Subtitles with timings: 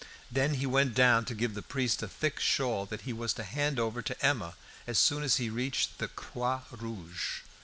[0.31, 3.43] Then he went down to give the priest a thick shawl that he was to
[3.43, 4.55] hand over to Emma
[4.87, 7.41] as soon as he reached the "Croix Rouge."